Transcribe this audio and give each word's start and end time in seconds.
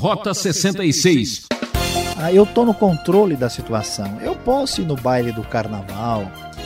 Rota 0.00 0.32
66. 0.32 1.48
Ah, 2.16 2.32
eu 2.32 2.44
estou 2.44 2.64
no 2.64 2.72
controle 2.72 3.36
da 3.36 3.50
situação. 3.50 4.18
Eu 4.22 4.34
posso 4.34 4.80
ir 4.80 4.86
no 4.86 4.96
baile 4.96 5.30
do 5.30 5.42
carnaval. 5.42 6.24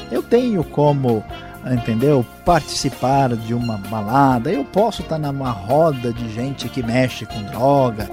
Eu 0.09 0.23
tenho 0.23 0.63
como, 0.63 1.25
entendeu? 1.69 2.25
Participar 2.45 3.35
de 3.35 3.53
uma 3.53 3.77
balada. 3.77 4.53
Eu 4.53 4.65
posso 4.65 5.03
estar 5.03 5.19
tá 5.19 5.33
numa 5.33 5.51
roda 5.51 6.13
de 6.13 6.33
gente 6.33 6.69
que 6.69 6.81
mexe 6.81 7.27
com 7.27 7.43
droga. 7.43 8.09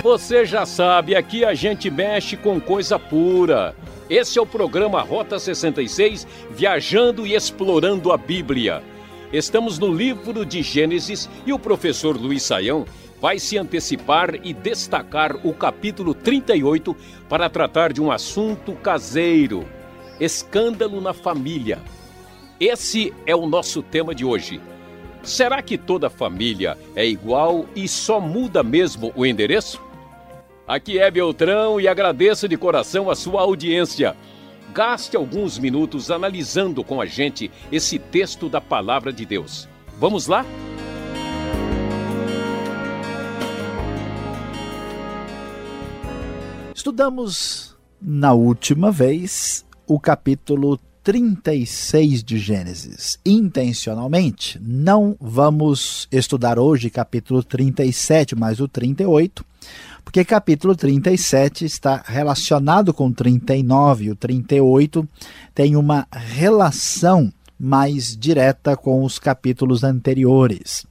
Você 0.00 0.46
já 0.46 0.64
sabe, 0.64 1.16
aqui 1.16 1.44
a 1.44 1.54
gente 1.54 1.90
mexe 1.90 2.36
com 2.36 2.60
coisa 2.60 3.00
pura. 3.00 3.74
Esse 4.08 4.38
é 4.38 4.42
o 4.42 4.46
programa 4.46 5.00
Rota 5.00 5.38
66, 5.38 6.26
viajando 6.50 7.26
e 7.26 7.34
explorando 7.34 8.12
a 8.12 8.18
Bíblia. 8.18 8.82
Estamos 9.32 9.78
no 9.78 9.90
livro 9.90 10.44
de 10.44 10.62
Gênesis 10.62 11.28
e 11.46 11.54
o 11.54 11.58
professor 11.58 12.14
Luiz 12.14 12.42
Saião 12.42 12.84
vai 13.18 13.38
se 13.38 13.56
antecipar 13.56 14.34
e 14.44 14.52
destacar 14.52 15.34
o 15.42 15.54
capítulo 15.54 16.12
38 16.12 16.94
para 17.30 17.48
tratar 17.48 17.94
de 17.94 18.02
um 18.02 18.12
assunto 18.12 18.74
caseiro: 18.74 19.66
escândalo 20.20 21.00
na 21.00 21.14
família. 21.14 21.78
Esse 22.60 23.10
é 23.24 23.34
o 23.34 23.46
nosso 23.46 23.82
tema 23.82 24.14
de 24.14 24.22
hoje. 24.22 24.60
Será 25.22 25.62
que 25.62 25.78
toda 25.78 26.10
família 26.10 26.76
é 26.94 27.06
igual 27.06 27.64
e 27.74 27.88
só 27.88 28.20
muda 28.20 28.62
mesmo 28.62 29.10
o 29.16 29.24
endereço? 29.24 29.80
Aqui 30.66 30.98
é 30.98 31.10
Beltrão 31.10 31.78
e 31.78 31.86
agradeço 31.86 32.48
de 32.48 32.56
coração 32.56 33.10
a 33.10 33.14
sua 33.14 33.42
audiência. 33.42 34.16
Gaste 34.72 35.14
alguns 35.14 35.58
minutos 35.58 36.10
analisando 36.10 36.82
com 36.82 37.02
a 37.02 37.06
gente 37.06 37.50
esse 37.70 37.98
texto 37.98 38.48
da 38.48 38.62
Palavra 38.62 39.12
de 39.12 39.26
Deus. 39.26 39.68
Vamos 39.98 40.26
lá? 40.26 40.42
Estudamos 46.74 47.76
na 48.00 48.32
última 48.32 48.90
vez 48.90 49.66
o 49.86 50.00
capítulo 50.00 50.80
36 51.02 52.24
de 52.24 52.38
Gênesis. 52.38 53.18
Intencionalmente, 53.24 54.58
não 54.62 55.14
vamos 55.20 56.08
estudar 56.10 56.58
hoje 56.58 56.88
capítulo 56.88 57.42
37, 57.42 58.34
mas 58.34 58.60
o 58.60 58.66
38 58.66 59.44
porque 60.04 60.24
capítulo 60.24 60.76
37 60.76 61.64
está 61.64 62.02
relacionado 62.06 62.92
com 62.92 63.10
39 63.10 64.04
e 64.04 64.10
o 64.10 64.16
38 64.16 65.08
tem 65.54 65.74
uma 65.74 66.06
relação 66.12 67.32
mais 67.58 68.16
direta 68.16 68.76
com 68.76 69.02
os 69.04 69.18
capítulos 69.18 69.82
anteriores. 69.82 70.86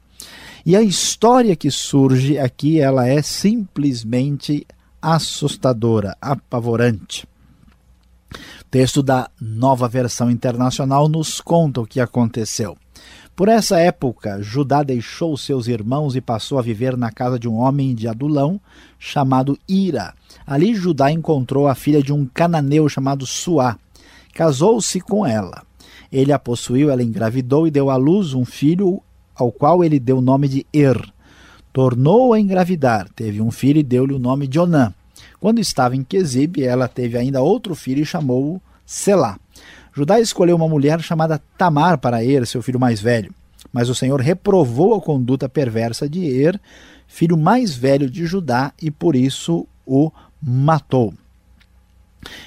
E 0.66 0.76
a 0.76 0.82
história 0.82 1.56
que 1.56 1.70
surge 1.70 2.40
aqui, 2.40 2.80
ela 2.80 3.08
é 3.08 3.22
simplesmente 3.22 4.66
assustadora, 5.02 6.16
apavorante. 6.22 7.28
O 8.34 8.66
texto 8.72 9.04
da 9.04 9.30
Nova 9.40 9.88
Versão 9.88 10.32
Internacional 10.32 11.08
nos 11.08 11.40
conta 11.42 11.82
o 11.82 11.86
que 11.86 12.00
aconteceu. 12.00 12.78
Por 13.36 13.50
essa 13.50 13.80
época, 13.80 14.44
Judá 14.44 14.84
deixou 14.84 15.36
seus 15.36 15.68
irmãos 15.68 16.16
e 16.16 16.22
passou 16.22 16.60
a 16.60 16.62
viver 16.62 16.96
na 16.96 17.12
casa 17.12 17.40
de 17.40 17.50
um 17.50 17.56
homem 17.56 17.96
de 17.96 18.08
Adulão 18.08 18.62
chamado 19.00 19.58
Ira. 19.68 20.14
Ali 20.46 20.76
Judá 20.76 21.12
encontrou 21.12 21.68
a 21.68 21.74
filha 21.74 22.04
de 22.04 22.14
um 22.14 22.28
cananeu 22.28 22.88
chamado 22.88 23.26
Suá. 23.26 23.76
Casou-se 24.36 25.02
com 25.02 25.26
ela. 25.26 25.64
Ele 26.12 26.32
a 26.32 26.38
possuiu, 26.38 26.92
ela 26.92 27.02
engravidou 27.02 27.66
e 27.66 27.72
deu 27.72 27.90
à 27.90 27.96
luz 27.96 28.36
um 28.36 28.46
filho 28.46 29.02
ao 29.36 29.52
qual 29.52 29.84
ele 29.84 30.00
deu 30.00 30.20
o 30.20 30.22
nome 30.22 30.48
de 30.48 30.66
Er. 30.72 31.02
Tornou 31.72 32.34
a 32.34 32.40
engravidar, 32.40 33.10
teve 33.16 33.42
um 33.42 33.50
filho 33.50 33.80
e 33.80 33.84
deu-lhe 33.84 34.14
o 34.14 34.20
nome 34.20 34.48
de 34.48 34.60
Onã. 34.60 34.94
Quando 35.40 35.58
estava 35.58 35.96
em 35.96 36.04
Quesibe, 36.04 36.64
ela 36.64 36.88
teve 36.88 37.18
ainda 37.18 37.42
outro 37.42 37.74
filho 37.74 38.04
e 38.04 38.06
chamou-o 38.06 38.62
Selá. 38.86 39.40
Judá 39.94 40.20
escolheu 40.20 40.56
uma 40.56 40.68
mulher 40.68 41.00
chamada 41.02 41.42
Tamar 41.58 41.98
para 42.00 42.24
Er, 42.24 42.46
seu 42.48 42.62
filho 42.62 42.80
mais 42.80 43.00
velho. 43.00 43.34
Mas 43.72 43.90
o 43.90 43.96
Senhor 43.96 44.20
reprovou 44.20 44.96
a 44.96 45.02
conduta 45.02 45.48
perversa 45.48 46.10
de 46.10 46.26
Er, 46.26 46.60
filho 47.08 47.38
mais 47.38 47.76
velho 47.76 48.10
de 48.10 48.26
Judá, 48.26 48.74
e 48.82 48.90
por 48.90 49.16
isso 49.16 49.68
o 49.86 50.12
matou. 50.42 51.14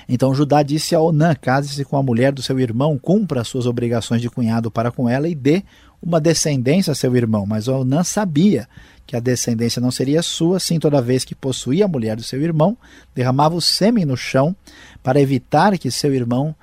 Então 0.09 0.35
Judá 0.35 0.62
disse 0.62 0.95
a 0.95 1.01
Onã: 1.01 1.35
Case-se 1.35 1.85
com 1.85 1.97
a 1.97 2.03
mulher 2.03 2.33
do 2.33 2.43
seu 2.43 2.59
irmão, 2.59 2.99
cumpra 2.99 3.43
as 3.43 3.49
suas 3.49 3.67
obrigações 3.67 4.21
de 4.21 4.31
cunhado 4.31 4.71
para 4.71 4.91
com 4.91 5.09
ela 5.09 5.29
e 5.29 5.35
dê 5.35 5.62
uma 6.03 6.21
descendência 6.21 6.93
a 6.93 6.95
seu 6.95 7.15
irmão. 7.17 7.47
Mas 7.47 7.69
Onã 7.69 8.03
sabia 8.03 8.69
que 9.06 9.17
a 9.17 9.21
descendência 9.21 9.81
não 9.81 9.91
seria 9.91 10.23
sua, 10.23 10.56
assim 10.56 10.79
toda 10.79 11.01
vez 11.01 11.25
que 11.25 11.35
possuía 11.35 11.85
a 11.85 11.89
mulher 11.89 12.17
do 12.17 12.23
seu 12.23 12.43
irmão, 12.43 12.77
derramava 13.15 13.55
o 13.55 13.61
sêmen 13.61 14.05
no 14.05 14.17
chão 14.17 14.55
para 15.03 15.21
evitar 15.21 15.79
que 15.79 15.91
seu 15.91 16.12
irmão 16.12 16.55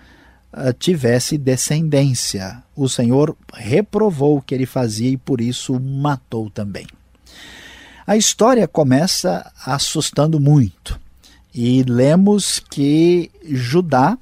tivesse 0.78 1.38
descendência. 1.38 2.64
O 2.76 2.88
Senhor 2.88 3.36
reprovou 3.54 4.38
o 4.38 4.42
que 4.42 4.54
ele 4.54 4.66
fazia 4.66 5.10
e 5.10 5.18
por 5.18 5.42
isso 5.42 5.76
o 5.76 5.80
matou 5.80 6.50
também. 6.50 6.86
A 8.06 8.18
história 8.18 8.68
começa 8.68 9.50
assustando 9.66 10.40
muito. 10.40 11.00
E 11.56 11.84
lemos 11.84 12.60
que 12.60 13.32
Judá, 13.46 14.18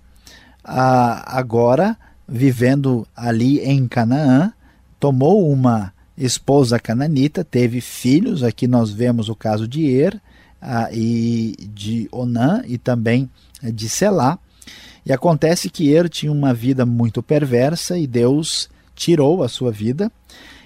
uh, 0.64 1.22
agora 1.26 1.98
vivendo 2.28 3.08
ali 3.16 3.60
em 3.60 3.88
Canaã, 3.88 4.54
tomou 5.00 5.52
uma 5.52 5.92
esposa 6.18 6.80
cananita, 6.80 7.44
teve 7.44 7.82
filhos. 7.82 8.44
Aqui 8.44 8.68
nós 8.68 8.92
vemos 8.92 9.30
o 9.30 9.36
caso 9.36 9.68
de 9.68 9.86
Er 9.90 10.16
uh, 10.62 10.94
e 10.94 11.56
de 11.74 12.08
Onã 12.12 12.62
e 12.68 12.78
também 12.78 13.30
de 13.64 13.90
Selá. 13.90 14.38
E 15.06 15.12
acontece 15.12 15.70
que 15.70 15.90
Er 15.92 16.08
tinha 16.10 16.32
uma 16.32 16.54
vida 16.54 16.86
muito 16.86 17.24
perversa 17.24 17.98
e 17.98 18.06
Deus 18.06 18.70
tirou 18.96 19.44
a 19.44 19.50
sua 19.50 19.72
vida. 19.72 20.12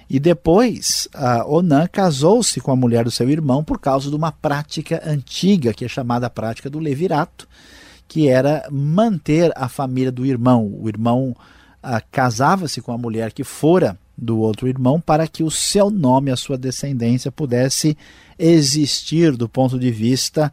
E 0.08 0.20
depois, 0.20 1.08
Onã 1.48 1.86
casou-se 1.86 2.60
com 2.60 2.70
a 2.70 2.76
mulher 2.76 3.04
do 3.04 3.10
seu 3.10 3.28
irmão 3.28 3.64
por 3.64 3.80
causa 3.80 4.08
de 4.08 4.14
uma 4.14 4.30
prática 4.30 5.02
antiga, 5.04 5.72
que 5.72 5.84
é 5.84 5.88
chamada 5.88 6.30
prática 6.30 6.70
do 6.70 6.78
levirato, 6.78 7.48
que 8.06 8.28
era 8.28 8.68
manter 8.70 9.50
a 9.56 9.68
família 9.68 10.12
do 10.12 10.24
irmão. 10.24 10.72
O 10.80 10.88
irmão 10.88 11.34
casava-se 12.12 12.80
com 12.80 12.92
a 12.92 12.98
mulher 12.98 13.32
que 13.32 13.42
fora 13.42 13.98
do 14.16 14.38
outro 14.38 14.68
irmão 14.68 15.00
para 15.00 15.26
que 15.26 15.42
o 15.42 15.50
seu 15.50 15.90
nome, 15.90 16.30
a 16.30 16.36
sua 16.36 16.56
descendência, 16.56 17.32
pudesse 17.32 17.96
existir 18.38 19.36
do 19.36 19.48
ponto 19.48 19.78
de 19.78 19.90
vista 19.90 20.52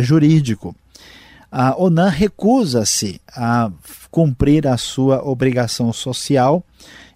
jurídico 0.00 0.74
a 1.50 1.80
Onan 1.80 2.08
recusa-se 2.08 3.20
a 3.28 3.70
cumprir 4.10 4.66
a 4.66 4.76
sua 4.76 5.22
obrigação 5.22 5.92
social 5.92 6.64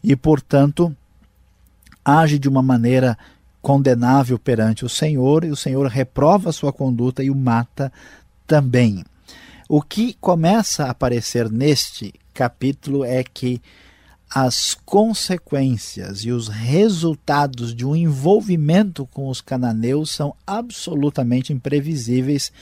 e, 0.03 0.15
portanto, 0.15 0.95
age 2.05 2.39
de 2.39 2.49
uma 2.49 2.63
maneira 2.63 3.19
condenável 3.61 4.39
perante 4.39 4.85
o 4.85 4.89
Senhor, 4.89 5.45
e 5.45 5.51
o 5.51 5.57
Senhor 5.57 5.87
reprova 5.87 6.53
sua 6.53 6.73
conduta 6.73 7.23
e 7.23 7.31
o 7.31 7.35
mata 7.35 7.93
também. 8.47 9.05
O 9.69 9.83
que 9.83 10.15
começa 10.15 10.85
a 10.85 10.91
aparecer 10.91 11.51
neste 11.51 12.15
capítulo 12.33 13.05
é 13.05 13.23
que 13.23 13.61
as 14.33 14.75
consequências 14.85 16.21
e 16.21 16.31
os 16.31 16.49
resultados 16.49 17.75
de 17.75 17.85
um 17.85 17.97
envolvimento 17.97 19.05
com 19.07 19.29
os 19.29 19.41
cananeus 19.41 20.11
são 20.11 20.35
absolutamente 20.47 21.53
imprevisíveis 21.53 22.53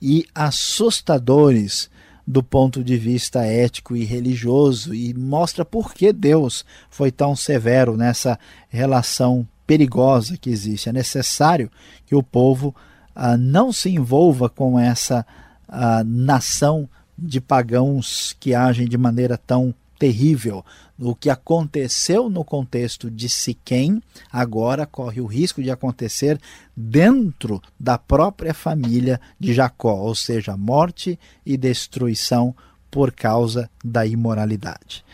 e 0.00 0.24
assustadores 0.34 1.90
do 2.26 2.42
ponto 2.42 2.84
de 2.84 2.96
vista 2.98 3.44
ético 3.44 3.96
e 3.96 4.04
religioso 4.04 4.94
e 4.94 5.14
mostra 5.14 5.64
por 5.64 5.94
que 5.94 6.12
Deus 6.12 6.62
foi 6.90 7.10
tão 7.10 7.34
severo 7.34 7.96
nessa 7.96 8.38
relação 8.68 9.48
perigosa 9.66 10.36
que 10.36 10.50
existe. 10.50 10.90
É 10.90 10.92
necessário 10.92 11.70
que 12.04 12.14
o 12.14 12.22
povo 12.22 12.76
ah, 13.14 13.36
não 13.36 13.72
se 13.72 13.88
envolva 13.88 14.48
com 14.48 14.78
essa 14.78 15.24
ah, 15.66 16.02
nação 16.04 16.88
de 17.16 17.40
pagãos 17.40 18.36
que 18.38 18.54
agem 18.54 18.86
de 18.86 18.98
maneira 18.98 19.38
tão 19.38 19.74
terrível. 19.98 20.64
O 20.98 21.14
que 21.14 21.30
aconteceu 21.30 22.28
no 22.28 22.44
contexto 22.44 23.10
de 23.10 23.28
Siquém, 23.28 24.02
agora 24.32 24.84
corre 24.84 25.20
o 25.20 25.26
risco 25.26 25.62
de 25.62 25.70
acontecer 25.70 26.40
dentro 26.76 27.62
da 27.78 27.96
própria 27.96 28.52
família 28.52 29.20
de 29.38 29.54
Jacó, 29.54 29.94
ou 29.94 30.14
seja, 30.14 30.56
morte 30.56 31.18
e 31.46 31.56
destruição 31.56 32.54
por 32.90 33.12
causa 33.12 33.70
da 33.84 34.04
imoralidade. 34.04 35.04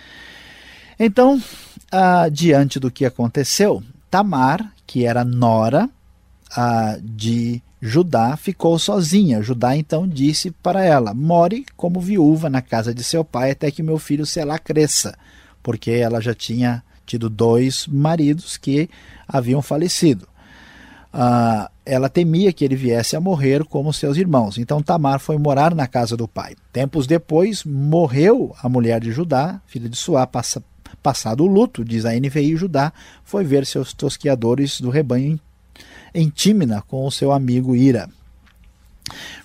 Então, 0.98 1.42
ah, 1.92 2.28
diante 2.30 2.80
do 2.80 2.90
que 2.90 3.04
aconteceu, 3.04 3.82
Tamar, 4.10 4.72
que 4.86 5.04
era 5.04 5.24
nora 5.24 5.90
ah, 6.56 6.96
de 7.02 7.62
Judá 7.86 8.34
ficou 8.34 8.78
sozinha. 8.78 9.42
Judá 9.42 9.76
então 9.76 10.08
disse 10.08 10.50
para 10.50 10.82
ela: 10.82 11.12
More 11.12 11.66
como 11.76 12.00
viúva 12.00 12.48
na 12.48 12.62
casa 12.62 12.94
de 12.94 13.04
seu 13.04 13.22
pai 13.22 13.50
até 13.50 13.70
que 13.70 13.82
meu 13.82 13.98
filho 13.98 14.24
Selá 14.24 14.58
cresça, 14.58 15.14
porque 15.64 15.90
ela 15.90 16.20
já 16.20 16.34
tinha 16.34 16.84
tido 17.06 17.28
dois 17.28 17.86
maridos 17.88 18.56
que 18.56 18.88
haviam 19.26 19.62
falecido. 19.62 20.28
Ah, 21.12 21.70
ela 21.86 22.08
temia 22.08 22.52
que 22.52 22.64
ele 22.64 22.76
viesse 22.76 23.16
a 23.16 23.20
morrer 23.20 23.64
como 23.64 23.92
seus 23.92 24.16
irmãos. 24.16 24.58
Então 24.58 24.82
Tamar 24.82 25.18
foi 25.18 25.38
morar 25.38 25.74
na 25.74 25.86
casa 25.86 26.16
do 26.16 26.28
pai. 26.28 26.54
Tempos 26.72 27.06
depois, 27.06 27.64
morreu 27.64 28.54
a 28.62 28.68
mulher 28.68 29.00
de 29.00 29.10
Judá, 29.10 29.60
filha 29.66 29.88
de 29.88 29.96
Suá, 29.96 30.26
passa, 30.26 30.62
passado 31.02 31.44
o 31.44 31.46
luto, 31.46 31.84
diz 31.84 32.04
a 32.04 32.12
NVI, 32.12 32.56
Judá 32.56 32.92
foi 33.24 33.42
ver 33.42 33.64
seus 33.64 33.92
tosquiadores 33.94 34.80
do 34.80 34.90
rebanho 34.90 35.40
em 36.14 36.28
Tímina 36.28 36.82
com 36.82 37.06
o 37.06 37.10
seu 37.10 37.32
amigo 37.32 37.74
Ira. 37.74 38.08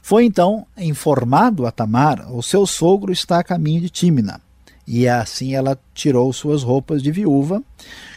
Foi 0.02 0.26
então 0.26 0.66
informado 0.78 1.66
a 1.66 1.72
Tamar, 1.72 2.34
o 2.34 2.44
seu 2.44 2.66
sogro 2.66 3.12
está 3.12 3.40
a 3.40 3.44
caminho 3.44 3.82
de 3.82 3.90
Tímina. 3.90 4.42
E 4.92 5.08
assim 5.08 5.54
ela 5.54 5.78
tirou 5.94 6.34
suas 6.34 6.64
roupas 6.64 7.04
de 7.04 7.12
viúva, 7.12 7.62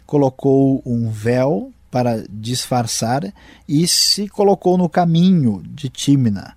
colocou 0.06 0.82
um 0.86 1.10
véu 1.10 1.70
para 1.90 2.24
disfarçar 2.30 3.30
e 3.68 3.86
se 3.86 4.26
colocou 4.26 4.78
no 4.78 4.88
caminho 4.88 5.62
de 5.66 5.90
Tímina. 5.90 6.54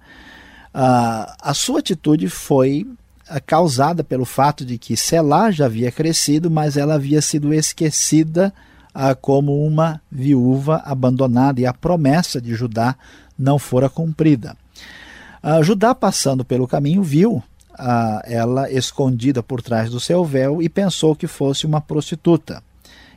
Ah, 0.73 1.35
a 1.41 1.53
sua 1.53 1.79
atitude 1.79 2.29
foi 2.29 2.87
ah, 3.27 3.41
causada 3.41 4.05
pelo 4.05 4.23
fato 4.23 4.63
de 4.63 4.77
que 4.77 4.95
Selá 4.95 5.51
já 5.51 5.65
havia 5.65 5.91
crescido, 5.91 6.49
mas 6.49 6.77
ela 6.77 6.93
havia 6.93 7.21
sido 7.21 7.53
esquecida 7.53 8.53
ah, 8.93 9.13
como 9.13 9.65
uma 9.67 9.99
viúva 10.09 10.81
abandonada 10.85 11.59
e 11.59 11.65
a 11.65 11.73
promessa 11.73 12.39
de 12.39 12.55
Judá 12.55 12.95
não 13.37 13.59
fora 13.59 13.89
cumprida. 13.89 14.55
Ah, 15.43 15.61
Judá, 15.61 15.93
passando 15.93 16.45
pelo 16.45 16.69
caminho, 16.69 17.03
viu 17.03 17.43
ela 18.25 18.71
escondida 18.71 19.43
por 19.43 19.61
trás 19.61 19.89
do 19.89 19.99
seu 19.99 20.23
véu 20.23 20.61
e 20.61 20.69
pensou 20.69 21.15
que 21.15 21.27
fosse 21.27 21.65
uma 21.65 21.81
prostituta. 21.81 22.63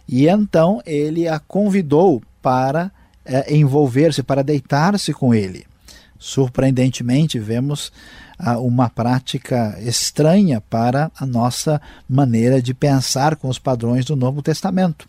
E 0.09 0.27
então 0.27 0.81
ele 0.87 1.29
a 1.29 1.39
convidou 1.39 2.23
para 2.41 2.91
eh, 3.25 3.55
envolver-se, 3.55 4.23
para 4.23 4.43
deitar-se 4.43 5.13
com 5.13 5.35
ele. 5.35 5.67
Surpreendentemente, 6.19 7.39
vemos 7.39 7.93
ah, 8.39 8.59
uma 8.59 8.89
prática 8.89 9.79
estranha 9.81 10.61
para 10.61 11.11
a 11.19 11.27
nossa 11.27 11.81
maneira 12.09 12.63
de 12.63 12.73
pensar 12.73 13.37
com 13.37 13.49
os 13.49 13.59
padrões 13.59 14.05
do 14.05 14.17
Novo 14.17 14.41
Testamento. 14.43 15.09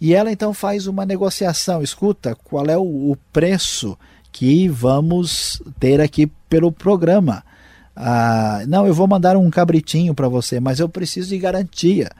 E 0.00 0.14
ela 0.14 0.32
então 0.32 0.52
faz 0.52 0.86
uma 0.86 1.06
negociação. 1.06 1.82
Escuta, 1.82 2.34
qual 2.34 2.66
é 2.66 2.76
o, 2.76 3.16
preço 3.32 3.96
que 4.32 4.68
vamos 4.68 5.62
ter 5.78 6.00
aqui 6.00 6.26
pelo 6.48 6.72
programa? 6.72 7.44
Ah, 7.94 8.62
não, 8.66 8.86
eu 8.86 8.94
vou 8.94 9.06
mandar 9.06 9.36
um 9.36 9.50
cabritinho 9.50 10.14
para 10.14 10.28
você, 10.28 10.58
mas 10.58 10.80
eu 10.80 10.88
preciso 10.88 11.28
de 11.28 11.38
garantia. 11.38 12.10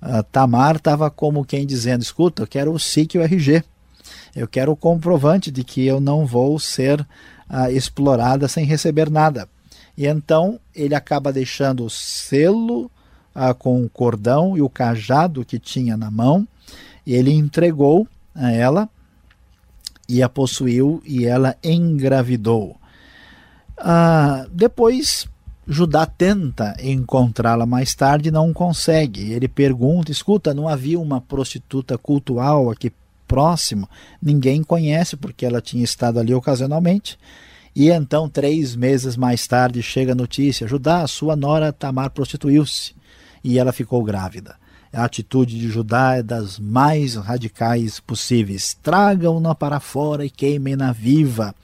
Ah, 0.00 0.22
Tamar 0.22 0.76
estava 0.76 1.10
como 1.10 1.44
quem 1.44 1.66
dizendo: 1.66 2.02
escuta, 2.02 2.42
eu 2.42 2.46
quero 2.46 2.72
o 2.72 2.78
SIC 2.78 3.14
e 3.14 3.18
o 3.18 3.22
RG. 3.22 3.62
Eu 4.34 4.46
quero 4.46 4.72
o 4.72 4.76
comprovante 4.76 5.50
de 5.50 5.64
que 5.64 5.86
eu 5.86 5.98
não 6.00 6.26
vou 6.26 6.58
ser 6.58 7.06
ah, 7.48 7.70
explorada 7.70 8.48
sem 8.48 8.64
receber 8.64 9.10
nada. 9.10 9.48
E 9.96 10.06
então 10.06 10.60
ele 10.74 10.94
acaba 10.94 11.32
deixando 11.32 11.84
o 11.84 11.90
selo 11.90 12.90
ah, 13.34 13.54
com 13.54 13.82
o 13.82 13.88
cordão 13.88 14.56
e 14.56 14.62
o 14.62 14.68
cajado 14.68 15.44
que 15.44 15.58
tinha 15.58 15.96
na 15.96 16.10
mão 16.10 16.46
ele 17.06 17.32
entregou 17.32 18.08
a 18.34 18.50
ela 18.50 18.88
e 20.08 20.22
a 20.22 20.28
possuiu 20.28 21.02
e 21.04 21.24
ela 21.24 21.56
engravidou. 21.62 22.76
Ah, 23.78 24.46
depois, 24.50 25.28
Judá 25.66 26.06
tenta 26.06 26.76
encontrá-la 26.80 27.66
mais 27.66 27.94
tarde 27.94 28.28
e 28.28 28.32
não 28.32 28.52
consegue. 28.52 29.32
Ele 29.32 29.48
pergunta: 29.48 30.12
escuta, 30.12 30.54
não 30.54 30.68
havia 30.68 30.98
uma 30.98 31.20
prostituta 31.20 31.98
cultual 31.98 32.70
aqui 32.70 32.92
próximo? 33.26 33.88
Ninguém 34.22 34.62
conhece 34.62 35.16
porque 35.16 35.44
ela 35.44 35.60
tinha 35.60 35.84
estado 35.84 36.18
ali 36.18 36.32
ocasionalmente. 36.32 37.18
E 37.74 37.90
então, 37.90 38.28
três 38.28 38.74
meses 38.74 39.16
mais 39.16 39.46
tarde, 39.46 39.82
chega 39.82 40.12
a 40.12 40.14
notícia: 40.14 40.68
Judá, 40.68 41.06
sua 41.06 41.34
nora 41.34 41.72
Tamar 41.72 42.10
prostituiu-se 42.10 42.94
e 43.42 43.58
ela 43.58 43.72
ficou 43.72 44.02
grávida. 44.02 44.56
A 44.92 45.04
atitude 45.04 45.58
de 45.58 45.68
Judá 45.68 46.14
é 46.16 46.22
das 46.22 46.58
mais 46.58 47.16
radicais 47.16 48.00
possíveis. 48.00 48.72
Tragam-na 48.82 49.54
para 49.54 49.78
fora 49.78 50.24
e 50.24 50.30
queimem-na 50.30 50.90
viva, 50.90 51.54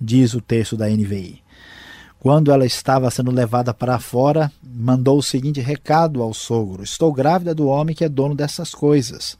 diz 0.00 0.34
o 0.34 0.40
texto 0.40 0.76
da 0.76 0.88
NVI. 0.90 1.41
Quando 2.22 2.52
ela 2.52 2.64
estava 2.64 3.10
sendo 3.10 3.32
levada 3.32 3.74
para 3.74 3.98
fora, 3.98 4.48
mandou 4.62 5.18
o 5.18 5.22
seguinte 5.24 5.60
recado 5.60 6.22
ao 6.22 6.32
sogro: 6.32 6.84
Estou 6.84 7.12
grávida 7.12 7.52
do 7.52 7.66
homem 7.66 7.96
que 7.96 8.04
é 8.04 8.08
dono 8.08 8.32
dessas 8.32 8.70
coisas. 8.72 9.36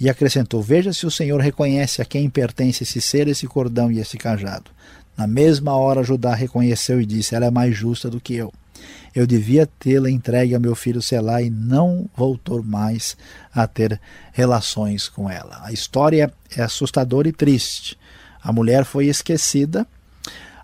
E 0.00 0.10
acrescentou: 0.10 0.60
Veja 0.60 0.92
se 0.92 1.06
o 1.06 1.10
Senhor 1.10 1.40
reconhece 1.40 2.02
a 2.02 2.04
quem 2.04 2.28
pertence 2.28 2.82
esse 2.82 3.00
ser, 3.00 3.28
esse 3.28 3.46
cordão 3.46 3.92
e 3.92 4.00
esse 4.00 4.18
cajado. 4.18 4.72
Na 5.16 5.24
mesma 5.24 5.76
hora, 5.76 6.02
Judá 6.02 6.34
reconheceu 6.34 7.00
e 7.00 7.06
disse: 7.06 7.36
Ela 7.36 7.46
é 7.46 7.50
mais 7.52 7.76
justa 7.76 8.10
do 8.10 8.20
que 8.20 8.34
eu. 8.34 8.52
Eu 9.14 9.24
devia 9.24 9.64
tê-la 9.78 10.10
entregue 10.10 10.56
a 10.56 10.58
meu 10.58 10.74
filho 10.74 11.00
Selá 11.00 11.40
e 11.40 11.48
não 11.48 12.10
voltou 12.16 12.60
mais 12.60 13.16
a 13.54 13.68
ter 13.68 14.00
relações 14.32 15.08
com 15.08 15.30
ela. 15.30 15.60
A 15.62 15.72
história 15.72 16.34
é 16.56 16.60
assustadora 16.60 17.28
e 17.28 17.32
triste. 17.32 17.96
A 18.42 18.52
mulher 18.52 18.84
foi 18.84 19.06
esquecida, 19.06 19.86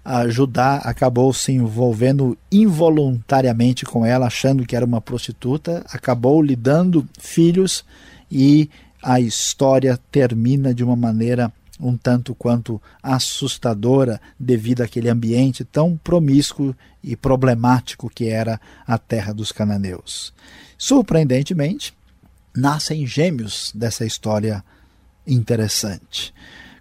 a 0.04 0.28
Judá 0.28 0.76
acabou 0.76 1.32
se 1.32 1.52
envolvendo 1.52 2.36
involuntariamente 2.50 3.84
com 3.84 4.04
ela, 4.04 4.26
achando 4.26 4.66
que 4.66 4.74
era 4.74 4.84
uma 4.84 5.00
prostituta, 5.00 5.84
acabou 5.88 6.42
lhe 6.42 6.56
dando 6.56 7.08
filhos 7.18 7.84
e 8.30 8.68
a 9.02 9.20
história 9.20 9.98
termina 10.10 10.74
de 10.74 10.82
uma 10.82 10.96
maneira 10.96 11.52
um 11.80 11.96
tanto 11.96 12.34
quanto 12.34 12.80
assustadora 13.02 14.20
devido 14.38 14.82
àquele 14.82 15.08
ambiente 15.08 15.64
tão 15.64 15.96
promíscuo 15.96 16.74
e 17.02 17.16
problemático 17.16 18.08
que 18.08 18.28
era 18.28 18.60
a 18.86 18.96
terra 18.98 19.32
dos 19.32 19.50
cananeus. 19.50 20.32
Surpreendentemente, 20.78 21.92
nascem 22.56 23.06
gêmeos 23.06 23.72
dessa 23.74 24.04
história 24.04 24.64
interessante. 25.26 26.32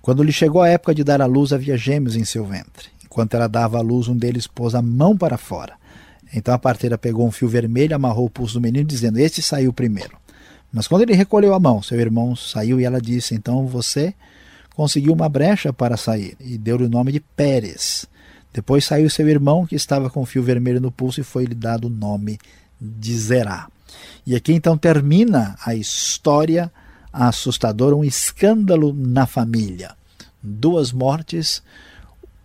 Quando 0.02 0.24
lhe 0.24 0.32
chegou 0.32 0.62
a 0.62 0.70
época 0.70 0.94
de 0.94 1.04
dar 1.04 1.22
à 1.22 1.26
luz, 1.26 1.54
havia 1.54 1.78
gêmeos 1.78 2.16
em 2.16 2.26
seu 2.26 2.46
ventre. 2.46 2.90
Enquanto 3.12 3.34
ela 3.34 3.48
dava 3.48 3.78
à 3.78 3.82
luz, 3.82 4.08
um 4.08 4.16
deles 4.16 4.48
pôs 4.48 4.74
a 4.74 4.82
mão 4.82 5.18
para 5.18 5.38
fora. 5.38 5.74
Então 6.34 6.54
a 6.54 6.58
parteira 6.58 6.98
pegou 6.98 7.28
um 7.28 7.32
fio 7.32 7.50
vermelho, 7.50 7.94
amarrou 7.94 8.26
o 8.26 8.30
pulso 8.30 8.54
do 8.54 8.62
menino, 8.62 8.86
dizendo: 8.86 9.20
Este 9.20 9.42
saiu 9.42 9.74
primeiro. 9.74 10.18
Mas 10.72 10.88
quando 10.88 11.02
ele 11.02 11.14
recolheu 11.14 11.54
a 11.54 11.60
mão, 11.60 11.84
seu 11.84 12.00
irmão 12.00 12.38
saiu 12.38 12.80
e 12.80 12.86
ela 12.86 13.02
disse: 13.02 13.36
Então 13.36 13.68
você 13.68 14.14
conseguiu 14.74 15.12
uma 15.12 15.28
brecha 15.28 15.74
para 15.74 15.98
sair 15.98 16.38
e 16.40 16.58
deu-lhe 16.58 16.86
o 16.86 16.90
nome 16.90 17.12
de 17.12 17.20
Pérez. 17.20 18.06
Depois 18.54 18.86
saiu 18.86 19.10
seu 19.10 19.28
irmão, 19.28 19.66
que 19.66 19.76
estava 19.76 20.10
com 20.10 20.26
fio 20.26 20.42
vermelho 20.42 20.80
no 20.80 20.92
pulso, 20.92 21.20
e 21.20 21.24
foi-lhe 21.24 21.54
dado 21.54 21.88
o 21.88 21.90
nome 21.90 22.40
de 22.80 23.18
Zerá. 23.18 23.68
E 24.26 24.36
aqui 24.36 24.54
então 24.54 24.78
termina 24.78 25.58
a 25.66 25.76
história 25.76 26.72
assustadora, 27.12 27.94
um 27.94 28.06
escândalo 28.06 28.94
na 28.94 29.26
família. 29.26 29.92
Duas 30.42 30.94
mortes, 30.94 31.62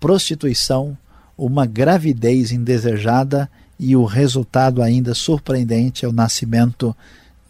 prostituição, 0.07 0.97
uma 1.37 1.67
gravidez 1.67 2.53
indesejada 2.53 3.51
e 3.77 3.97
o 3.97 4.05
resultado 4.05 4.81
ainda 4.81 5.15
surpreendente 5.15 6.05
é 6.05 6.09
o 6.09 6.13
nascimento 6.13 6.97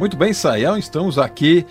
Muito 0.00 0.16
bem, 0.16 0.32
Saião, 0.32 0.78
estamos 0.78 1.18
aqui 1.18 1.66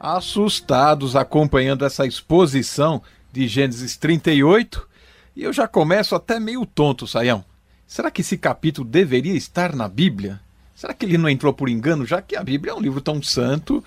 assustados 0.00 1.14
acompanhando 1.14 1.84
essa 1.84 2.06
exposição 2.06 3.02
de 3.30 3.46
Gênesis 3.46 3.98
38 3.98 4.88
e 5.36 5.44
eu 5.44 5.52
já 5.52 5.68
começo 5.68 6.14
até 6.14 6.40
meio 6.40 6.64
tonto, 6.64 7.06
Saião. 7.06 7.44
Será 7.86 8.10
que 8.10 8.22
esse 8.22 8.38
capítulo 8.38 8.88
deveria 8.88 9.34
estar 9.34 9.76
na 9.76 9.86
Bíblia? 9.86 10.40
Será 10.74 10.94
que 10.94 11.04
ele 11.04 11.18
não 11.18 11.28
entrou 11.28 11.52
por 11.52 11.68
engano, 11.68 12.06
já 12.06 12.22
que 12.22 12.34
a 12.34 12.42
Bíblia 12.42 12.72
é 12.72 12.74
um 12.74 12.80
livro 12.80 13.00
tão 13.00 13.22
santo? 13.22 13.84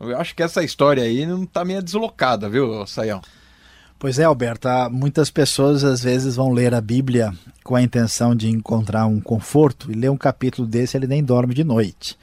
Eu 0.00 0.18
acho 0.18 0.34
que 0.34 0.42
essa 0.42 0.62
história 0.62 1.02
aí 1.02 1.24
não 1.24 1.44
está 1.44 1.64
meio 1.64 1.82
deslocada, 1.82 2.48
viu, 2.48 2.86
Saião? 2.86 3.22
Pois 3.98 4.18
é, 4.18 4.24
Alberto, 4.24 4.68
muitas 4.92 5.30
pessoas 5.30 5.82
às 5.82 6.02
vezes 6.02 6.36
vão 6.36 6.52
ler 6.52 6.72
a 6.74 6.80
Bíblia 6.80 7.32
com 7.64 7.74
a 7.74 7.82
intenção 7.82 8.34
de 8.34 8.48
encontrar 8.48 9.06
um 9.06 9.20
conforto 9.20 9.90
e 9.90 9.94
ler 9.94 10.10
um 10.10 10.16
capítulo 10.16 10.68
desse 10.68 10.96
ele 10.96 11.06
nem 11.06 11.22
dorme 11.22 11.54
de 11.54 11.64
noite. 11.64 12.16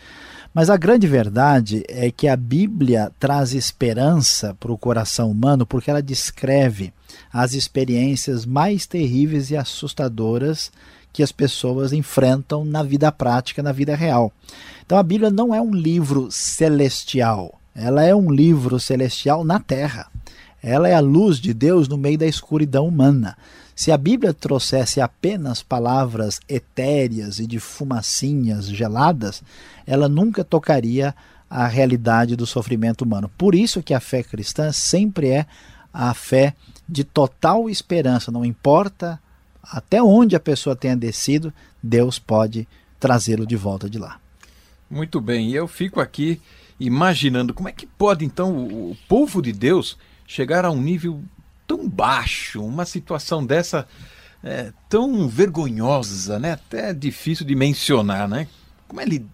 Mas 0.55 0.69
a 0.69 0.77
grande 0.77 1.05
verdade 1.05 1.83
é 1.89 2.09
que 2.09 2.29
a 2.29 2.37
Bíblia 2.37 3.11
traz 3.19 3.53
esperança 3.53 4.55
para 4.57 4.71
o 4.71 4.77
coração 4.77 5.29
humano 5.29 5.65
porque 5.65 5.89
ela 5.89 6.01
descreve 6.01 6.93
as 7.31 7.53
experiências 7.53 8.45
mais 8.45 8.85
terríveis 8.85 9.51
e 9.51 9.57
assustadoras 9.57 10.71
que 11.11 11.21
as 11.21 11.33
pessoas 11.33 11.91
enfrentam 11.91 12.63
na 12.63 12.83
vida 12.83 13.11
prática, 13.11 13.61
na 13.61 13.73
vida 13.73 13.97
real. 13.97 14.31
Então 14.85 14.97
a 14.97 15.03
Bíblia 15.03 15.29
não 15.29 15.53
é 15.53 15.59
um 15.59 15.73
livro 15.73 16.31
celestial, 16.31 17.59
ela 17.75 18.05
é 18.05 18.15
um 18.15 18.31
livro 18.31 18.79
celestial 18.79 19.43
na 19.43 19.59
terra. 19.59 20.07
Ela 20.63 20.87
é 20.87 20.95
a 20.95 20.99
luz 21.01 21.37
de 21.37 21.53
Deus 21.53 21.87
no 21.87 21.97
meio 21.97 22.17
da 22.17 22.25
escuridão 22.25 22.87
humana. 22.87 23.37
Se 23.75 23.91
a 23.91 23.97
Bíblia 23.97 24.33
trouxesse 24.33 25.01
apenas 25.01 25.61
palavras 25.61 26.39
etéreas 26.47 27.39
e 27.39 27.45
de 27.45 27.59
fumacinhas 27.59 28.67
geladas, 28.67 29.43
ela 29.85 30.07
nunca 30.07 30.45
tocaria 30.45 31.13
a 31.49 31.67
realidade 31.67 32.37
do 32.37 32.45
sofrimento 32.45 33.03
humano. 33.03 33.29
Por 33.37 33.53
isso 33.53 33.83
que 33.83 33.93
a 33.93 33.99
fé 33.99 34.23
cristã 34.23 34.71
sempre 34.71 35.29
é 35.29 35.45
a 35.93 36.13
fé 36.13 36.55
de 36.87 37.03
total 37.03 37.69
esperança, 37.69 38.31
não 38.31 38.45
importa 38.45 39.19
até 39.61 40.01
onde 40.01 40.35
a 40.35 40.39
pessoa 40.39 40.75
tenha 40.75 40.95
descido, 40.95 41.53
Deus 41.81 42.19
pode 42.19 42.67
trazê-lo 42.99 43.45
de 43.45 43.55
volta 43.55 43.89
de 43.89 43.97
lá. 43.97 44.19
Muito 44.89 45.19
bem, 45.19 45.51
eu 45.51 45.67
fico 45.67 45.99
aqui 45.99 46.39
imaginando 46.79 47.53
como 47.53 47.67
é 47.67 47.71
que 47.71 47.85
pode 47.85 48.23
então 48.23 48.55
o 48.57 48.95
povo 49.07 49.41
de 49.41 49.51
Deus 49.51 49.97
chegar 50.27 50.65
a 50.65 50.71
um 50.71 50.81
nível 50.81 51.23
baixo, 51.87 52.63
uma 52.63 52.85
situação 52.85 53.45
dessa 53.45 53.87
é, 54.43 54.71
tão 54.87 55.27
vergonhosa, 55.27 56.39
né? 56.39 56.53
Até 56.53 56.93
difícil 56.93 57.45
de 57.45 57.55
mencionar, 57.55 58.27
né? 58.27 58.47
Como 58.87 59.01
é 59.01 59.05
li 59.05 59.25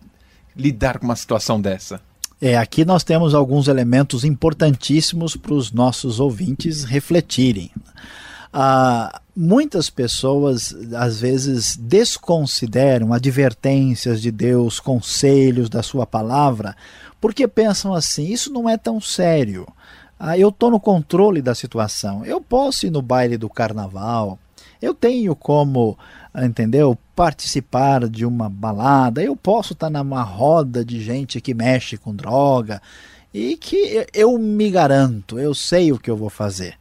lidar 0.56 1.00
com 1.00 1.06
uma 1.06 1.16
situação 1.16 1.62
dessa? 1.62 2.02
É, 2.42 2.58
aqui 2.58 2.84
nós 2.84 3.04
temos 3.04 3.34
alguns 3.34 3.68
elementos 3.68 4.24
importantíssimos 4.24 5.36
para 5.36 5.54
os 5.54 5.72
nossos 5.72 6.20
ouvintes 6.20 6.84
refletirem. 6.84 7.72
Ah, 8.52 9.22
muitas 9.36 9.90
pessoas 9.90 10.76
às 10.96 11.22
vezes 11.22 11.78
desconsideram 11.78 13.14
advertências 13.14 14.22
de 14.22 14.32
Deus, 14.32 14.80
conselhos 14.80 15.70
da 15.70 15.82
sua 15.82 16.06
palavra, 16.06 16.76
porque 17.20 17.48
pensam 17.48 17.94
assim: 17.94 18.26
isso 18.26 18.52
não 18.52 18.68
é 18.68 18.76
tão 18.76 19.00
sério. 19.00 19.66
Ah, 20.24 20.38
eu 20.38 20.50
estou 20.50 20.70
no 20.70 20.80
controle 20.80 21.42
da 21.42 21.56
situação. 21.56 22.24
Eu 22.24 22.40
posso 22.40 22.86
ir 22.86 22.92
no 22.92 23.02
baile 23.02 23.38
do 23.38 23.50
carnaval. 23.50 24.38
Eu 24.80 24.94
tenho 24.94 25.36
como, 25.36 25.98
entendeu, 26.36 26.96
participar 27.16 28.08
de 28.08 28.24
uma 28.24 28.48
balada. 28.48 29.24
Eu 29.24 29.36
posso 29.36 29.74
estar 29.74 29.90
numa 29.90 30.22
roda 30.22 30.86
de 30.86 31.02
gente 31.02 31.42
que 31.42 31.56
mexe 31.56 31.98
com 31.98 32.14
droga 32.14 32.80
e 33.34 33.58
que 33.58 34.06
eu 34.14 34.38
me 34.38 34.70
garanto, 34.70 35.40
eu 35.40 35.56
sei 35.56 35.92
o 35.92 35.98
que 35.98 36.12
eu 36.12 36.18
vou 36.18 36.30
fazer. 36.30 36.76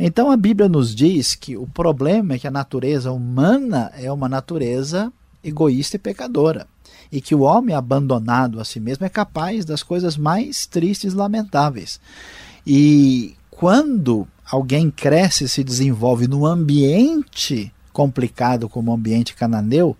Então 0.00 0.30
a 0.30 0.36
Bíblia 0.36 0.66
nos 0.66 0.94
diz 0.94 1.34
que 1.34 1.58
o 1.58 1.66
problema 1.66 2.34
é 2.34 2.38
que 2.38 2.46
a 2.46 2.50
natureza 2.50 3.12
humana 3.12 3.92
é 3.98 4.10
uma 4.10 4.30
natureza 4.30 5.12
egoísta 5.44 5.96
e 5.96 5.98
pecadora. 5.98 6.66
E 7.12 7.20
que 7.20 7.34
o 7.34 7.40
homem 7.40 7.76
abandonado 7.76 8.58
a 8.58 8.64
si 8.64 8.80
mesmo 8.80 9.04
é 9.04 9.10
capaz 9.10 9.66
das 9.66 9.82
coisas 9.82 10.16
mais 10.16 10.64
tristes 10.64 11.12
e 11.12 11.16
lamentáveis. 11.16 12.00
E 12.66 13.34
quando 13.50 14.26
alguém 14.50 14.90
cresce 14.90 15.44
e 15.44 15.48
se 15.48 15.64
desenvolve 15.64 16.26
num 16.26 16.46
ambiente 16.46 17.72
complicado 17.92 18.68
como 18.68 18.90
o 18.90 18.94
ambiente 18.94 19.34
cananeu, 19.34 19.96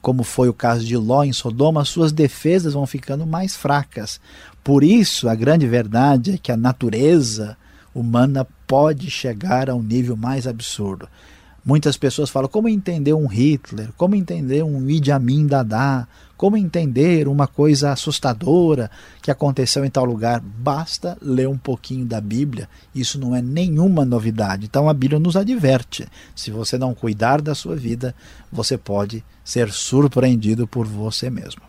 como 0.00 0.22
foi 0.22 0.48
o 0.48 0.54
caso 0.54 0.84
de 0.84 0.96
Ló 0.96 1.24
em 1.24 1.32
Sodoma, 1.32 1.84
suas 1.84 2.12
defesas 2.12 2.74
vão 2.74 2.86
ficando 2.86 3.26
mais 3.26 3.56
fracas. 3.56 4.20
Por 4.62 4.84
isso, 4.84 5.28
a 5.28 5.34
grande 5.34 5.66
verdade 5.66 6.32
é 6.32 6.38
que 6.38 6.52
a 6.52 6.56
natureza 6.56 7.56
humana 7.94 8.46
pode 8.66 9.10
chegar 9.10 9.68
a 9.68 9.74
um 9.74 9.82
nível 9.82 10.16
mais 10.16 10.46
absurdo. 10.46 11.08
Muitas 11.64 11.96
pessoas 11.96 12.30
falam 12.30 12.48
como 12.48 12.68
entender 12.68 13.12
um 13.12 13.26
Hitler, 13.26 13.90
como 13.96 14.14
entender 14.14 14.62
um 14.62 14.88
Idi 14.88 15.10
Amin 15.10 15.46
Dada, 15.46 16.06
como 16.38 16.56
entender 16.56 17.26
uma 17.26 17.48
coisa 17.48 17.90
assustadora 17.90 18.88
que 19.20 19.28
aconteceu 19.28 19.84
em 19.84 19.90
tal 19.90 20.04
lugar? 20.04 20.40
Basta 20.40 21.18
ler 21.20 21.48
um 21.48 21.58
pouquinho 21.58 22.06
da 22.06 22.20
Bíblia, 22.20 22.68
isso 22.94 23.18
não 23.18 23.34
é 23.34 23.42
nenhuma 23.42 24.04
novidade. 24.04 24.64
Então 24.64 24.88
a 24.88 24.94
Bíblia 24.94 25.18
nos 25.18 25.36
adverte: 25.36 26.06
se 26.36 26.52
você 26.52 26.78
não 26.78 26.94
cuidar 26.94 27.42
da 27.42 27.56
sua 27.56 27.74
vida, 27.74 28.14
você 28.52 28.78
pode 28.78 29.24
ser 29.44 29.72
surpreendido 29.72 30.64
por 30.64 30.86
você 30.86 31.28
mesmo. 31.28 31.62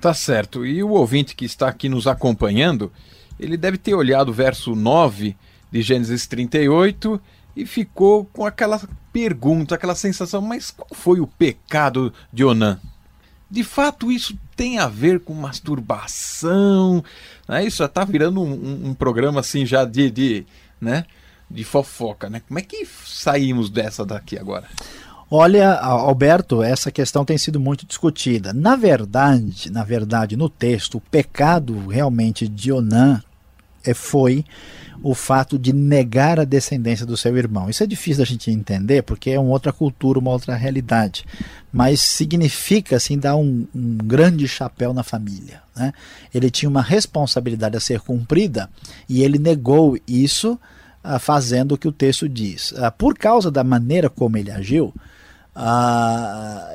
Tá 0.00 0.12
certo. 0.12 0.66
E 0.66 0.82
o 0.82 0.90
ouvinte 0.90 1.36
que 1.36 1.44
está 1.44 1.68
aqui 1.68 1.88
nos 1.88 2.08
acompanhando, 2.08 2.90
ele 3.38 3.56
deve 3.56 3.78
ter 3.78 3.94
olhado 3.94 4.30
o 4.30 4.34
verso 4.34 4.74
9 4.74 5.36
de 5.70 5.80
Gênesis 5.80 6.26
38 6.26 7.20
e 7.54 7.64
ficou 7.64 8.24
com 8.24 8.44
aquela 8.44 8.80
pergunta, 9.12 9.76
aquela 9.76 9.94
sensação: 9.94 10.42
mas 10.42 10.72
qual 10.72 10.88
foi 10.92 11.20
o 11.20 11.26
pecado 11.28 12.12
de 12.32 12.44
Onã? 12.44 12.80
De 13.52 13.62
fato, 13.62 14.10
isso 14.10 14.34
tem 14.56 14.78
a 14.78 14.88
ver 14.88 15.20
com 15.20 15.34
masturbação. 15.34 17.04
Né? 17.46 17.66
Isso 17.66 17.76
já 17.76 17.84
está 17.84 18.02
virando 18.02 18.40
um, 18.40 18.50
um, 18.50 18.88
um, 18.88 18.94
programa 18.94 19.40
assim 19.40 19.66
já 19.66 19.84
de, 19.84 20.10
de, 20.10 20.46
né? 20.80 21.04
de 21.50 21.62
fofoca. 21.62 22.30
Né? 22.30 22.40
Como 22.48 22.58
é 22.58 22.62
que 22.62 22.88
saímos 23.04 23.68
dessa 23.68 24.06
daqui 24.06 24.38
agora? 24.38 24.66
Olha, 25.30 25.74
Alberto, 25.74 26.62
essa 26.62 26.90
questão 26.90 27.26
tem 27.26 27.36
sido 27.36 27.60
muito 27.60 27.84
discutida. 27.84 28.54
Na 28.54 28.74
verdade, 28.74 29.70
na 29.70 29.84
verdade, 29.84 30.34
no 30.34 30.48
texto, 30.48 30.94
o 30.94 31.00
pecado 31.02 31.88
realmente 31.88 32.48
de 32.48 32.72
Onã 32.72 33.22
é, 33.84 33.92
foi 33.92 34.46
o 35.02 35.14
fato 35.14 35.58
de 35.58 35.72
negar 35.72 36.38
a 36.38 36.44
descendência 36.44 37.04
do 37.04 37.16
seu 37.16 37.36
irmão. 37.36 37.68
Isso 37.68 37.82
é 37.82 37.86
difícil 37.86 38.18
da 38.18 38.24
gente 38.24 38.50
entender 38.50 39.02
porque 39.02 39.30
é 39.30 39.40
uma 39.40 39.50
outra 39.50 39.72
cultura, 39.72 40.18
uma 40.18 40.30
outra 40.30 40.54
realidade. 40.54 41.24
Mas 41.72 42.00
significa 42.00 42.96
assim 42.96 43.18
dar 43.18 43.34
um, 43.34 43.66
um 43.74 43.96
grande 43.96 44.46
chapéu 44.46 44.94
na 44.94 45.02
família. 45.02 45.60
Né? 45.74 45.92
Ele 46.32 46.50
tinha 46.50 46.68
uma 46.68 46.82
responsabilidade 46.82 47.76
a 47.76 47.80
ser 47.80 48.00
cumprida 48.00 48.70
e 49.08 49.22
ele 49.22 49.38
negou 49.38 49.98
isso, 50.06 50.58
ah, 51.02 51.18
fazendo 51.18 51.72
o 51.72 51.78
que 51.78 51.88
o 51.88 51.92
texto 51.92 52.28
diz. 52.28 52.72
Ah, 52.76 52.90
por 52.90 53.18
causa 53.18 53.50
da 53.50 53.64
maneira 53.64 54.08
como 54.08 54.36
ele 54.36 54.50
agiu, 54.50 54.94
Ah, 55.54 56.70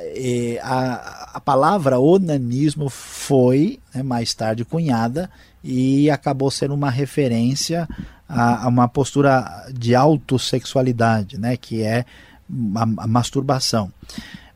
a, 0.62 1.30
a, 1.34 1.40
palavra 1.40 1.98
onanismo 1.98 2.88
foi 2.88 3.80
né, 3.92 4.04
mais 4.04 4.32
tarde 4.34 4.64
cunhada 4.64 5.28
e 5.64 6.08
acabou 6.10 6.48
sendo 6.48 6.74
uma 6.74 6.88
referência 6.88 7.88
a, 8.28 8.64
a 8.64 8.68
uma 8.68 8.88
postura 8.88 9.66
de 9.72 9.94
autossexualidade, 9.94 11.38
né, 11.38 11.56
que 11.56 11.82
é 11.82 12.04
a, 12.74 12.82
a 12.82 13.06
masturbação. 13.06 13.92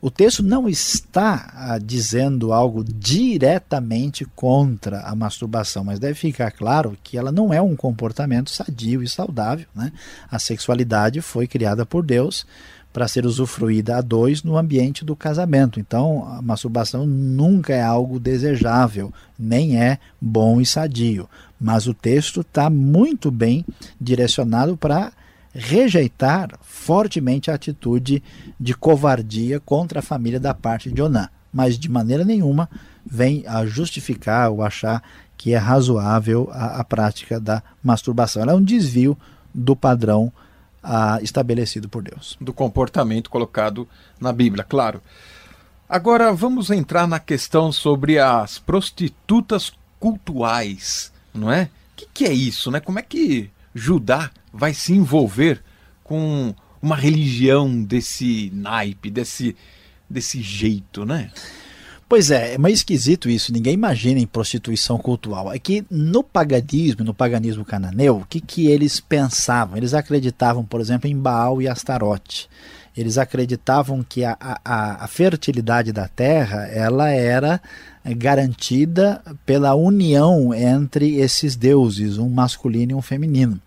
O 0.01 0.11
texto 0.11 0.43
não 0.43 0.67
está 0.67 1.49
ah, 1.55 1.77
dizendo 1.77 2.51
algo 2.51 2.83
diretamente 2.83 4.25
contra 4.35 4.99
a 4.99 5.15
masturbação, 5.15 5.81
mas 5.81 5.97
deve 5.97 6.15
ficar 6.15 6.51
claro 6.51 6.97
que 7.01 7.17
ela 7.17 7.31
não 7.31 7.53
é 7.53 7.61
um 7.61 7.73
comportamento 7.73 8.49
sadio 8.49 9.01
e 9.01 9.07
saudável. 9.07 9.65
Né? 9.73 9.93
A 10.29 10.37
sexualidade 10.39 11.21
foi 11.21 11.47
criada 11.47 11.85
por 11.85 12.05
Deus 12.05 12.45
para 12.93 13.07
ser 13.07 13.25
usufruída 13.25 13.97
a 13.97 14.01
dois 14.01 14.43
no 14.43 14.55
ambiente 14.55 15.03
do 15.03 15.15
casamento. 15.15 15.79
Então, 15.79 16.25
a 16.31 16.41
masturbação 16.43 17.07
nunca 17.07 17.73
é 17.73 17.81
algo 17.81 18.19
desejável, 18.19 19.11
nem 19.37 19.81
é 19.81 19.97
bom 20.21 20.61
e 20.61 20.65
sadio. 20.65 21.27
Mas 21.59 21.87
o 21.87 21.93
texto 21.93 22.41
está 22.41 22.69
muito 22.69 23.31
bem 23.31 23.65
direcionado 23.99 24.77
para 24.77 25.11
rejeitar 25.55 26.51
fortemente 26.61 27.49
a 27.49 27.55
atitude 27.55 28.21
de 28.59 28.73
covardia 28.75 29.59
contra 29.59 29.99
a 29.99 30.03
família 30.03 30.39
da 30.39 30.53
parte 30.53 30.91
de 30.91 31.01
Onã, 31.01 31.29
mas 31.51 31.77
de 31.77 31.89
maneira 31.89 32.23
nenhuma 32.23 32.69
vem 33.05 33.43
a 33.47 33.65
justificar 33.65 34.51
ou 34.51 34.63
achar 34.63 35.01
que 35.37 35.53
é 35.53 35.57
razoável 35.57 36.49
a, 36.51 36.79
a 36.79 36.83
prática 36.83 37.39
da 37.39 37.61
masturbação. 37.83 38.41
Ela 38.41 38.53
é 38.53 38.55
um 38.55 38.63
desvio 38.63 39.17
do 39.53 39.75
padrão 39.75 40.31
a, 40.83 41.19
estabelecido 41.21 41.87
por 41.87 42.03
Deus. 42.03 42.37
Do 42.39 42.51
comportamento 42.53 43.29
colocado 43.29 43.87
na 44.19 44.33
Bíblia, 44.33 44.63
claro. 44.63 45.01
Agora 45.87 46.33
vamos 46.33 46.69
entrar 46.69 47.07
na 47.07 47.19
questão 47.19 47.71
sobre 47.71 48.19
as 48.19 48.59
prostitutas 48.59 49.71
cultuais, 49.99 51.11
não 51.33 51.51
é? 51.51 51.63
O 51.63 51.95
que, 51.95 52.07
que 52.13 52.25
é 52.25 52.33
isso, 52.33 52.69
né? 52.69 52.79
Como 52.79 52.99
é 52.99 53.01
que 53.01 53.49
Judá 53.73 54.29
vai 54.51 54.73
se 54.73 54.93
envolver 54.93 55.63
com 56.03 56.53
uma 56.81 56.95
religião 56.95 57.81
desse 57.81 58.51
naipe, 58.53 59.09
desse, 59.09 59.55
desse 60.09 60.41
jeito, 60.41 61.05
né? 61.05 61.31
Pois 62.07 62.29
é, 62.29 62.53
é 62.53 62.57
meio 62.57 62.73
esquisito 62.73 63.29
isso. 63.29 63.51
Ninguém 63.51 63.73
imagina 63.73 64.19
em 64.19 64.27
prostituição 64.27 64.97
cultural. 64.97 65.51
É 65.51 65.57
que 65.57 65.85
no 65.89 66.23
paganismo, 66.23 67.03
no 67.03 67.13
paganismo 67.13 67.65
cananeu, 67.65 68.17
o 68.17 68.25
que, 68.25 68.39
que 68.39 68.67
eles 68.67 68.99
pensavam? 68.99 69.77
Eles 69.77 69.93
acreditavam, 69.93 70.63
por 70.63 70.79
exemplo, 70.79 71.09
em 71.09 71.17
Baal 71.17 71.61
e 71.61 71.67
Astarote. 71.67 72.49
Eles 72.95 73.17
acreditavam 73.17 74.05
que 74.07 74.23
a, 74.23 74.37
a, 74.39 75.03
a 75.03 75.07
fertilidade 75.07 75.91
da 75.91 76.07
terra 76.07 76.67
ela 76.67 77.09
era 77.09 77.59
garantida 78.15 79.21
pela 79.45 79.73
união 79.73 80.53
entre 80.53 81.15
esses 81.15 81.55
deuses, 81.55 82.19
um 82.19 82.29
masculino 82.29 82.91
e 82.91 82.95
um 82.95 83.01
feminino. 83.01 83.59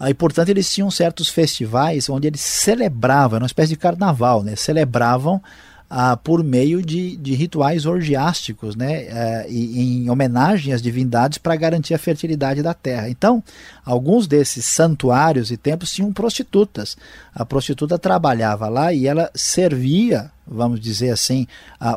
E, 0.00 0.14
portanto, 0.14 0.50
eles 0.50 0.72
tinham 0.72 0.90
certos 0.90 1.28
festivais 1.28 2.08
onde 2.08 2.28
eles 2.28 2.40
celebravam, 2.40 3.36
era 3.36 3.42
uma 3.42 3.46
espécie 3.46 3.70
de 3.70 3.76
carnaval, 3.76 4.42
né? 4.42 4.54
celebravam 4.54 5.42
ah, 5.88 6.16
por 6.16 6.42
meio 6.42 6.82
de, 6.82 7.16
de 7.16 7.34
rituais 7.34 7.86
orgiásticos, 7.86 8.74
né, 8.74 9.08
ah, 9.10 9.46
e, 9.48 9.80
em 9.80 10.10
homenagem 10.10 10.72
às 10.72 10.82
divindades 10.82 11.38
para 11.38 11.56
garantir 11.56 11.94
a 11.94 11.98
fertilidade 11.98 12.62
da 12.62 12.74
terra. 12.74 13.08
Então, 13.08 13.42
alguns 13.84 14.26
desses 14.26 14.64
santuários 14.64 15.50
e 15.50 15.56
templos 15.56 15.92
tinham 15.92 16.12
prostitutas. 16.12 16.96
A 17.34 17.44
prostituta 17.44 17.98
trabalhava 17.98 18.68
lá 18.68 18.92
e 18.92 19.06
ela 19.06 19.30
servia, 19.34 20.30
vamos 20.46 20.80
dizer 20.80 21.10
assim, 21.10 21.46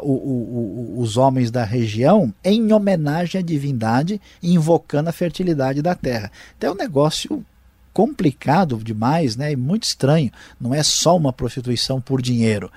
o, 0.03 0.11
o, 0.11 0.95
o, 0.97 1.01
os 1.01 1.17
homens 1.17 1.49
da 1.49 1.63
região 1.63 2.33
em 2.43 2.71
homenagem 2.71 3.39
à 3.39 3.43
divindade, 3.43 4.21
invocando 4.43 5.09
a 5.09 5.13
fertilidade 5.13 5.81
da 5.81 5.95
terra. 5.95 6.31
Então 6.57 6.71
é 6.71 6.73
um 6.73 6.77
negócio 6.77 7.43
complicado 7.93 8.77
demais, 8.77 9.35
né, 9.35 9.51
e 9.51 9.55
muito 9.55 9.83
estranho. 9.83 10.31
Não 10.59 10.73
é 10.73 10.83
só 10.83 11.15
uma 11.15 11.33
prostituição 11.33 11.99
por 11.99 12.21
dinheiro. 12.21 12.71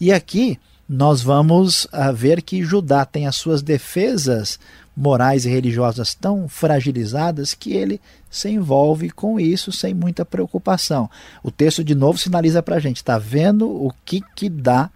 E 0.00 0.12
aqui 0.12 0.58
nós 0.88 1.20
vamos 1.20 1.84
uh, 1.86 2.12
ver 2.14 2.40
que 2.40 2.62
Judá 2.62 3.04
tem 3.04 3.26
as 3.26 3.36
suas 3.36 3.60
defesas 3.60 4.58
morais 4.96 5.44
e 5.44 5.48
religiosas 5.48 6.14
tão 6.14 6.48
fragilizadas 6.48 7.54
que 7.54 7.72
ele 7.72 8.00
se 8.30 8.48
envolve 8.50 9.10
com 9.10 9.38
isso 9.38 9.70
sem 9.70 9.94
muita 9.94 10.24
preocupação. 10.24 11.08
O 11.42 11.50
texto 11.50 11.84
de 11.84 11.94
novo 11.94 12.18
sinaliza 12.18 12.62
para 12.62 12.76
a 12.76 12.80
gente, 12.80 12.96
está 12.96 13.18
vendo 13.18 13.68
o 13.68 13.92
que, 14.04 14.20
que 14.34 14.48
dá 14.48 14.90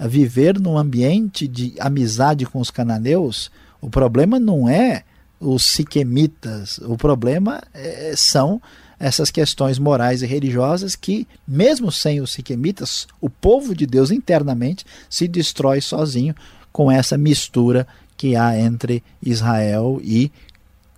viver 0.00 0.58
num 0.58 0.76
ambiente 0.76 1.46
de 1.46 1.74
amizade 1.78 2.46
com 2.46 2.58
os 2.58 2.70
cananeus? 2.70 3.50
O 3.80 3.88
problema 3.88 4.40
não 4.40 4.68
é 4.68 5.04
os 5.38 5.62
siquemitas, 5.62 6.78
o 6.78 6.96
problema 6.96 7.62
é, 7.72 8.14
são 8.16 8.60
essas 8.98 9.30
questões 9.30 9.78
morais 9.78 10.22
e 10.22 10.26
religiosas 10.26 10.94
que, 10.96 11.26
mesmo 11.46 11.90
sem 11.90 12.20
os 12.20 12.32
siquemitas, 12.32 13.06
o 13.20 13.28
povo 13.28 13.74
de 13.74 13.86
Deus 13.86 14.10
internamente 14.10 14.84
se 15.08 15.26
destrói 15.28 15.80
sozinho 15.80 16.34
com 16.72 16.90
essa 16.90 17.16
mistura 17.16 17.86
que 18.16 18.36
há 18.36 18.58
entre 18.58 19.02
Israel 19.22 20.00
e 20.02 20.30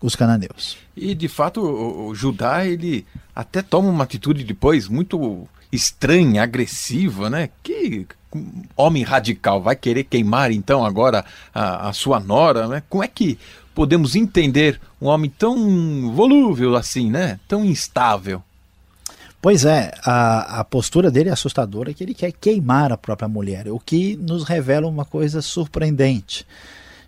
os 0.01 0.15
cananeus. 0.15 0.77
E 0.97 1.15
de 1.15 1.29
fato, 1.29 1.61
o, 1.61 2.15
Judá 2.15 2.65
ele 2.67 3.07
até 3.35 3.63
toma 3.63 3.89
uma 3.89 4.05
atitude 4.05 4.45
depois 4.45 4.89
muito 4.89 5.47
estranha, 5.73 6.43
agressiva, 6.43 7.29
né? 7.29 7.51
Que 7.63 8.07
homem 8.77 9.03
radical 9.03 9.63
vai 9.63 9.75
querer 9.75 10.05
queimar 10.05 10.53
então 10.53 10.85
agora 10.85 11.25
a, 11.55 11.89
a 11.89 11.93
sua 11.93 12.21
nora, 12.21 12.69
né? 12.69 12.83
Como 12.89 13.03
é 13.03 13.09
que 13.09 13.39
podemos 13.77 14.17
entender 14.17 14.81
um 14.99 15.07
homem 15.07 15.31
tão 15.31 16.11
volúvel 16.15 16.75
assim, 16.75 17.11
né? 17.11 17.39
Tão 17.47 17.62
instável. 17.62 18.43
Pois 19.41 19.67
é, 19.67 19.93
a, 20.03 20.61
a 20.61 20.65
postura 20.65 21.11
dele 21.11 21.29
é 21.29 21.33
assustadora, 21.33 21.93
que 21.93 22.03
ele 22.03 22.15
quer 22.15 22.33
queimar 22.33 22.91
a 22.91 22.97
própria 22.97 23.29
mulher, 23.29 23.69
o 23.69 23.79
que 23.79 24.17
nos 24.17 24.45
revela 24.45 24.89
uma 24.89 25.05
coisa 25.05 25.43
surpreendente. 25.43 26.47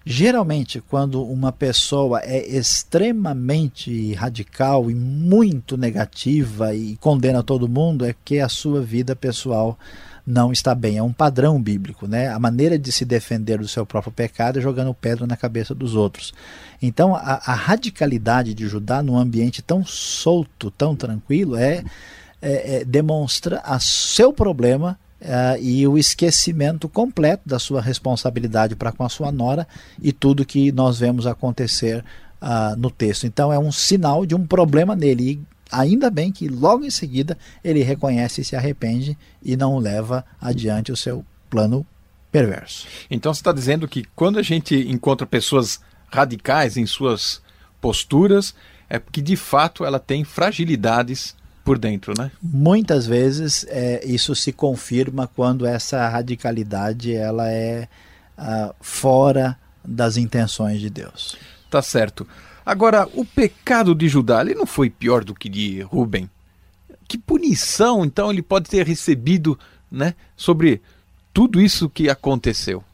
Geralmente, 0.04 0.82
quando 0.90 1.24
uma 1.24 1.50
pessoa 1.50 2.20
é 2.20 2.46
extremamente 2.46 4.12
radical 4.12 4.90
e 4.90 4.94
muito 4.94 5.74
negativa 5.74 6.74
e 6.74 6.96
condena 6.98 7.42
todo 7.42 7.66
mundo, 7.66 8.04
é 8.04 8.14
que 8.24 8.40
a 8.40 8.48
sua 8.48 8.82
vida 8.82 9.16
pessoal 9.16 9.78
não 10.28 10.52
está 10.52 10.74
bem. 10.74 10.98
É 10.98 11.02
um 11.02 11.12
padrão 11.12 11.60
bíblico, 11.60 12.06
né? 12.06 12.28
A 12.28 12.38
maneira 12.38 12.78
de 12.78 12.92
se 12.92 13.04
defender 13.04 13.58
do 13.58 13.66
seu 13.66 13.86
próprio 13.86 14.12
pecado 14.12 14.58
é 14.58 14.62
jogando 14.62 14.92
pedra 14.92 15.26
na 15.26 15.36
cabeça 15.36 15.74
dos 15.74 15.94
outros. 15.94 16.34
Então, 16.82 17.14
a, 17.14 17.40
a 17.46 17.54
radicalidade 17.54 18.52
de 18.52 18.68
Judá 18.68 19.02
num 19.02 19.16
ambiente 19.16 19.62
tão 19.62 19.84
solto, 19.86 20.70
tão 20.70 20.94
tranquilo, 20.94 21.56
é, 21.56 21.82
é, 22.42 22.76
é 22.76 22.84
demonstra 22.84 23.60
a 23.64 23.80
seu 23.80 24.32
problema 24.32 24.98
Uh, 25.20 25.58
e 25.60 25.84
o 25.84 25.98
esquecimento 25.98 26.88
completo 26.88 27.42
da 27.44 27.58
sua 27.58 27.80
responsabilidade 27.80 28.76
para 28.76 28.92
com 28.92 29.02
a 29.02 29.08
sua 29.08 29.32
nora 29.32 29.66
e 30.00 30.12
tudo 30.12 30.46
que 30.46 30.70
nós 30.70 31.00
vemos 31.00 31.26
acontecer 31.26 32.04
uh, 32.40 32.76
no 32.76 32.88
texto. 32.88 33.26
Então 33.26 33.52
é 33.52 33.58
um 33.58 33.72
sinal 33.72 34.24
de 34.24 34.36
um 34.36 34.46
problema 34.46 34.94
nele. 34.94 35.32
E 35.32 35.40
Ainda 35.70 36.10
bem 36.10 36.32
que 36.32 36.48
logo 36.48 36.84
em 36.84 36.90
seguida 36.90 37.36
ele 37.62 37.82
reconhece 37.82 38.40
e 38.40 38.44
se 38.44 38.56
arrepende 38.56 39.16
e 39.42 39.56
não 39.56 39.78
leva 39.78 40.24
adiante 40.40 40.92
o 40.92 40.96
seu 40.96 41.24
plano 41.50 41.86
perverso. 42.30 42.86
Então 43.10 43.32
você 43.32 43.40
está 43.40 43.52
dizendo 43.52 43.88
que 43.88 44.04
quando 44.14 44.38
a 44.38 44.42
gente 44.42 44.74
encontra 44.74 45.26
pessoas 45.26 45.80
radicais 46.10 46.76
em 46.76 46.86
suas 46.86 47.42
posturas, 47.80 48.54
é 48.88 48.98
porque 48.98 49.20
de 49.20 49.36
fato 49.36 49.84
ela 49.84 49.98
tem 49.98 50.24
fragilidades 50.24 51.36
por 51.64 51.78
dentro, 51.78 52.14
né? 52.16 52.30
Muitas 52.42 53.06
vezes 53.06 53.66
é, 53.68 54.02
isso 54.06 54.34
se 54.34 54.52
confirma 54.52 55.26
quando 55.26 55.66
essa 55.66 56.08
radicalidade 56.08 57.14
ela 57.14 57.50
é 57.50 57.86
uh, 58.38 58.74
fora 58.80 59.58
das 59.84 60.16
intenções 60.16 60.80
de 60.80 60.88
Deus. 60.88 61.36
Tá 61.70 61.82
certo. 61.82 62.26
Agora, 62.68 63.08
o 63.14 63.24
pecado 63.24 63.94
de 63.94 64.08
Judá 64.08 64.42
ele 64.42 64.54
não 64.54 64.66
foi 64.66 64.90
pior 64.90 65.24
do 65.24 65.34
que 65.34 65.48
de 65.48 65.80
Rubem. 65.80 66.28
Que 67.08 67.16
punição, 67.16 68.04
então, 68.04 68.30
ele 68.30 68.42
pode 68.42 68.68
ter 68.68 68.86
recebido 68.86 69.58
né, 69.90 70.14
sobre 70.36 70.82
tudo 71.32 71.62
isso 71.62 71.88
que 71.88 72.10
aconteceu? 72.10 72.84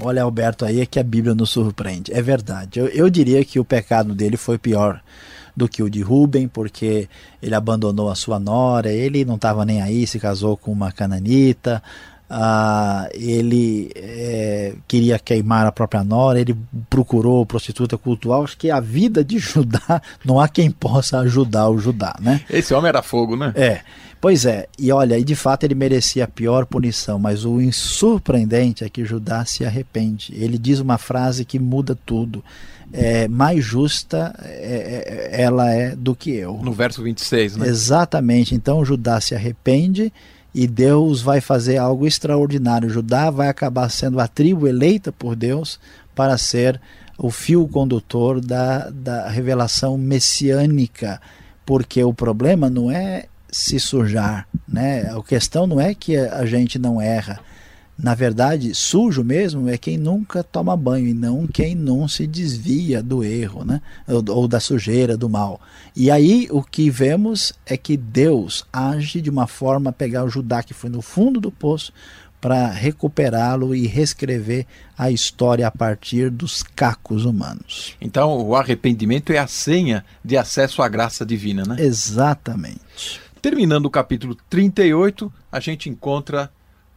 Olha, 0.00 0.22
Alberto, 0.22 0.64
aí 0.64 0.80
é 0.80 0.86
que 0.86 0.98
a 0.98 1.02
Bíblia 1.02 1.34
nos 1.34 1.50
surpreende. 1.50 2.10
É 2.10 2.22
verdade. 2.22 2.80
Eu, 2.80 2.86
eu 2.86 3.10
diria 3.10 3.44
que 3.44 3.60
o 3.60 3.64
pecado 3.66 4.14
dele 4.14 4.38
foi 4.38 4.56
pior 4.56 5.02
do 5.54 5.68
que 5.68 5.82
o 5.82 5.90
de 5.90 6.00
Rubem, 6.00 6.48
porque 6.48 7.06
ele 7.42 7.54
abandonou 7.54 8.08
a 8.08 8.14
sua 8.14 8.40
nora, 8.40 8.90
ele 8.90 9.26
não 9.26 9.34
estava 9.34 9.62
nem 9.62 9.82
aí, 9.82 10.06
se 10.06 10.18
casou 10.18 10.56
com 10.56 10.72
uma 10.72 10.90
cananita, 10.90 11.82
ah, 12.30 13.08
ele 13.14 13.90
é, 13.94 14.74
queria 14.86 15.18
queimar 15.18 15.66
a 15.66 15.72
própria 15.72 16.04
nora, 16.04 16.38
ele 16.40 16.56
procurou 16.90 17.46
prostituta 17.46 17.96
cultural. 17.96 18.44
Acho 18.44 18.56
que 18.56 18.70
a 18.70 18.80
vida 18.80 19.24
de 19.24 19.38
Judá 19.38 20.02
não 20.24 20.38
há 20.38 20.48
quem 20.48 20.70
possa 20.70 21.20
ajudar 21.20 21.68
o 21.68 21.78
Judá, 21.78 22.14
né? 22.20 22.42
Esse 22.50 22.74
homem 22.74 22.88
era 22.88 23.02
fogo, 23.02 23.36
né? 23.36 23.52
É. 23.54 23.80
Pois 24.20 24.44
é, 24.44 24.66
e 24.76 24.90
olha, 24.90 25.16
e 25.16 25.22
de 25.22 25.36
fato 25.36 25.62
ele 25.62 25.76
merecia 25.76 26.24
a 26.24 26.28
pior 26.28 26.66
punição, 26.66 27.20
mas 27.20 27.44
o 27.44 27.60
surpreendente 27.70 28.82
é 28.82 28.88
que 28.88 29.04
Judá 29.04 29.44
se 29.44 29.64
arrepende. 29.64 30.34
Ele 30.34 30.58
diz 30.58 30.80
uma 30.80 30.98
frase 30.98 31.44
que 31.44 31.58
muda 31.58 31.96
tudo. 32.04 32.42
É, 32.92 33.28
mais 33.28 33.64
justa 33.64 34.34
é, 34.42 35.30
é, 35.30 35.42
ela 35.42 35.70
é 35.70 35.94
do 35.94 36.16
que 36.16 36.30
eu. 36.30 36.58
No 36.62 36.72
verso 36.72 37.02
26, 37.02 37.58
né? 37.58 37.68
Exatamente. 37.68 38.54
Então 38.54 38.84
Judá 38.84 39.20
se 39.20 39.34
arrepende 39.34 40.12
e 40.60 40.66
Deus 40.66 41.22
vai 41.22 41.40
fazer 41.40 41.76
algo 41.76 42.04
extraordinário. 42.04 42.90
Judá 42.90 43.30
vai 43.30 43.46
acabar 43.48 43.88
sendo 43.88 44.18
a 44.18 44.26
tribo 44.26 44.66
eleita 44.66 45.12
por 45.12 45.36
Deus 45.36 45.78
para 46.16 46.36
ser 46.36 46.80
o 47.16 47.30
fio 47.30 47.68
condutor 47.68 48.40
da, 48.40 48.90
da 48.90 49.28
revelação 49.28 49.96
messiânica, 49.96 51.20
porque 51.64 52.02
o 52.02 52.12
problema 52.12 52.68
não 52.68 52.90
é 52.90 53.26
se 53.48 53.78
sujar, 53.78 54.48
né? 54.66 55.02
A 55.16 55.22
questão 55.22 55.64
não 55.64 55.80
é 55.80 55.94
que 55.94 56.16
a 56.16 56.44
gente 56.44 56.76
não 56.76 57.00
erra, 57.00 57.38
na 58.00 58.14
verdade, 58.14 58.72
sujo 58.76 59.24
mesmo 59.24 59.68
é 59.68 59.76
quem 59.76 59.98
nunca 59.98 60.44
toma 60.44 60.76
banho 60.76 61.08
e 61.08 61.14
não 61.14 61.48
quem 61.48 61.74
não 61.74 62.06
se 62.06 62.28
desvia 62.28 63.02
do 63.02 63.24
erro, 63.24 63.64
né? 63.64 63.82
ou, 64.06 64.22
ou 64.28 64.46
da 64.46 64.60
sujeira, 64.60 65.16
do 65.16 65.28
mal. 65.28 65.60
E 65.96 66.08
aí 66.08 66.46
o 66.52 66.62
que 66.62 66.88
vemos 66.90 67.52
é 67.66 67.76
que 67.76 67.96
Deus 67.96 68.64
age 68.72 69.20
de 69.20 69.28
uma 69.28 69.48
forma 69.48 69.90
a 69.90 69.92
pegar 69.92 70.22
o 70.22 70.28
Judá 70.28 70.62
que 70.62 70.72
foi 70.72 70.88
no 70.88 71.02
fundo 71.02 71.40
do 71.40 71.50
poço 71.50 71.92
para 72.40 72.68
recuperá-lo 72.68 73.74
e 73.74 73.88
reescrever 73.88 74.64
a 74.96 75.10
história 75.10 75.66
a 75.66 75.70
partir 75.70 76.30
dos 76.30 76.62
cacos 76.62 77.24
humanos. 77.24 77.96
Então, 78.00 78.46
o 78.46 78.54
arrependimento 78.54 79.32
é 79.32 79.38
a 79.38 79.48
senha 79.48 80.04
de 80.24 80.36
acesso 80.36 80.82
à 80.82 80.88
graça 80.88 81.26
divina, 81.26 81.64
né? 81.64 81.74
Exatamente. 81.80 83.20
Terminando 83.42 83.86
o 83.86 83.90
capítulo 83.90 84.36
38, 84.48 85.32
a 85.50 85.58
gente 85.58 85.88
encontra 85.88 86.48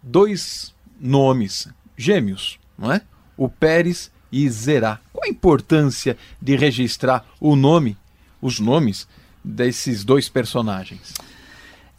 dois 0.04 0.74
nomes 1.02 1.68
gêmeos, 1.98 2.60
não 2.78 2.92
é? 2.92 3.02
O 3.36 3.50
Pérez 3.50 4.12
e 4.32 4.48
Zerá. 4.50 5.00
Qual 5.12 5.26
a 5.26 5.30
importância 5.30 6.16
de 6.42 6.56
registrar 6.56 7.26
o 7.40 7.56
nome, 7.56 7.98
os 8.42 8.60
nomes 8.60 9.08
desses 9.44 10.04
dois 10.04 10.30
personagens? 10.30 11.14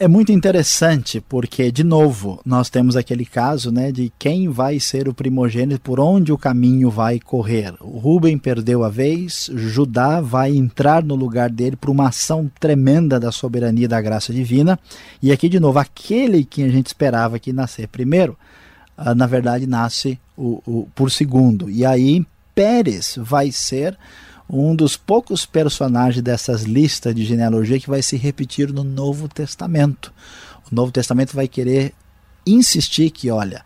É 0.02 0.08
muito 0.08 0.32
interessante 0.32 1.20
porque, 1.20 1.70
de 1.70 1.84
novo, 1.84 2.40
nós 2.44 2.68
temos 2.68 2.96
aquele 2.96 3.24
caso 3.24 3.70
né, 3.70 3.92
de 3.92 4.12
quem 4.18 4.48
vai 4.48 4.80
ser 4.80 5.08
o 5.08 5.14
primogênito, 5.14 5.80
por 5.80 6.00
onde 6.00 6.32
o 6.32 6.38
caminho 6.38 6.90
vai 6.90 7.20
correr. 7.20 7.72
O 7.80 7.98
Rubem 7.98 8.36
perdeu 8.36 8.82
a 8.82 8.88
vez, 8.88 9.48
Judá 9.54 10.20
vai 10.20 10.56
entrar 10.56 11.04
no 11.04 11.14
lugar 11.14 11.48
dele 11.48 11.76
por 11.76 11.88
uma 11.88 12.08
ação 12.08 12.50
tremenda 12.58 13.20
da 13.20 13.30
soberania 13.30 13.86
da 13.86 14.00
graça 14.00 14.32
divina. 14.32 14.76
E 15.22 15.30
aqui, 15.30 15.48
de 15.48 15.60
novo, 15.60 15.78
aquele 15.78 16.44
que 16.44 16.64
a 16.64 16.68
gente 16.68 16.88
esperava 16.88 17.38
que 17.38 17.52
nascer 17.52 17.86
primeiro, 17.86 18.36
uh, 18.96 19.14
na 19.14 19.26
verdade 19.26 19.66
nasce 19.66 20.18
o, 20.36 20.62
o, 20.66 20.88
por 20.94 21.10
segundo. 21.10 21.70
E 21.70 21.84
aí 21.84 22.24
Pérez 22.54 23.16
vai 23.18 23.50
ser 23.50 23.98
um 24.48 24.74
dos 24.74 24.96
poucos 24.96 25.46
personagens 25.46 26.22
dessas 26.22 26.62
listas 26.62 27.14
de 27.14 27.24
genealogia 27.24 27.80
que 27.80 27.88
vai 27.88 28.02
se 28.02 28.16
repetir 28.16 28.72
no 28.72 28.84
Novo 28.84 29.28
Testamento. 29.28 30.12
O 30.70 30.74
Novo 30.74 30.92
Testamento 30.92 31.34
vai 31.34 31.48
querer 31.48 31.94
insistir 32.46 33.10
que, 33.10 33.30
olha, 33.30 33.64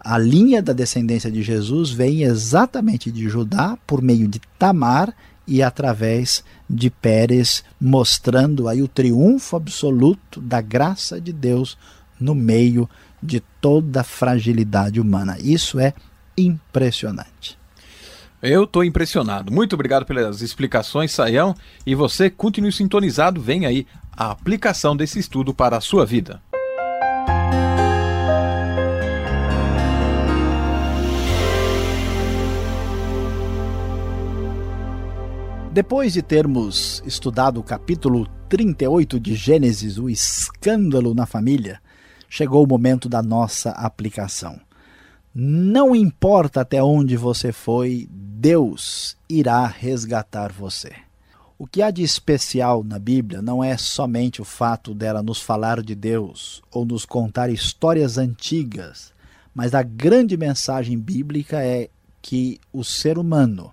a 0.00 0.16
linha 0.16 0.62
da 0.62 0.72
descendência 0.72 1.30
de 1.30 1.42
Jesus 1.42 1.90
vem 1.90 2.22
exatamente 2.22 3.10
de 3.10 3.28
Judá 3.28 3.78
por 3.86 4.00
meio 4.00 4.26
de 4.26 4.40
Tamar 4.58 5.14
e 5.46 5.62
através 5.62 6.42
de 6.68 6.88
Pérez, 6.88 7.62
mostrando 7.80 8.68
aí 8.68 8.80
o 8.80 8.88
triunfo 8.88 9.56
absoluto 9.56 10.40
da 10.40 10.60
graça 10.60 11.20
de 11.20 11.32
Deus 11.32 11.76
no 12.18 12.34
meio 12.34 12.88
de 13.22 13.40
toda 13.60 14.00
a 14.00 14.04
fragilidade 14.04 15.00
humana. 15.00 15.36
Isso 15.38 15.78
é 15.78 15.94
impressionante. 16.36 17.58
Eu 18.42 18.64
estou 18.64 18.82
impressionado. 18.82 19.52
Muito 19.52 19.74
obrigado 19.74 20.04
pelas 20.04 20.42
explicações, 20.42 21.12
Saião. 21.12 21.54
E 21.86 21.94
você 21.94 22.28
continue 22.28 22.72
sintonizado. 22.72 23.40
Vem 23.40 23.66
aí 23.66 23.86
a 24.10 24.32
aplicação 24.32 24.96
desse 24.96 25.20
estudo 25.20 25.54
para 25.54 25.76
a 25.76 25.80
sua 25.80 26.04
vida. 26.04 26.42
Depois 35.72 36.12
de 36.12 36.20
termos 36.20 37.02
estudado 37.06 37.58
o 37.58 37.62
capítulo 37.62 38.28
38 38.50 39.18
de 39.18 39.34
Gênesis, 39.34 39.96
o 39.96 40.10
escândalo 40.10 41.14
na 41.14 41.24
família, 41.24 41.80
chegou 42.34 42.64
o 42.64 42.66
momento 42.66 43.10
da 43.10 43.22
nossa 43.22 43.72
aplicação. 43.72 44.58
Não 45.34 45.94
importa 45.94 46.62
até 46.62 46.82
onde 46.82 47.14
você 47.14 47.52
foi, 47.52 48.08
Deus 48.10 49.18
irá 49.28 49.66
resgatar 49.66 50.50
você. 50.50 50.94
O 51.58 51.66
que 51.66 51.82
há 51.82 51.90
de 51.90 52.02
especial 52.02 52.82
na 52.82 52.98
Bíblia 52.98 53.42
não 53.42 53.62
é 53.62 53.76
somente 53.76 54.40
o 54.40 54.46
fato 54.46 54.94
dela 54.94 55.22
nos 55.22 55.42
falar 55.42 55.82
de 55.82 55.94
Deus 55.94 56.62
ou 56.72 56.86
nos 56.86 57.04
contar 57.04 57.50
histórias 57.50 58.16
antigas, 58.16 59.12
mas 59.54 59.74
a 59.74 59.82
grande 59.82 60.34
mensagem 60.34 60.98
bíblica 60.98 61.62
é 61.62 61.90
que 62.22 62.58
o 62.72 62.82
ser 62.82 63.18
humano, 63.18 63.70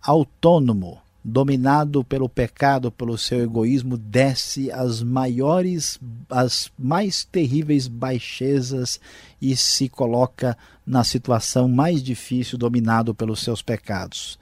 autônomo, 0.00 1.02
dominado 1.24 2.04
pelo 2.04 2.28
pecado, 2.28 2.92
pelo 2.92 3.16
seu 3.16 3.42
egoísmo, 3.42 3.96
desce 3.96 4.70
as 4.70 5.02
maiores, 5.02 5.98
as 6.28 6.70
mais 6.78 7.24
terríveis 7.24 7.88
baixezas 7.88 9.00
e 9.40 9.56
se 9.56 9.88
coloca 9.88 10.56
na 10.86 11.02
situação 11.02 11.66
mais 11.66 12.02
difícil, 12.02 12.58
dominado 12.58 13.14
pelos 13.14 13.40
seus 13.40 13.62
pecados. 13.62 14.38